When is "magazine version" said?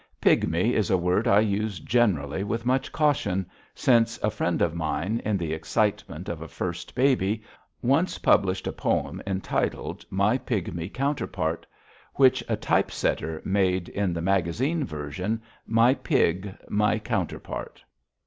14.23-15.39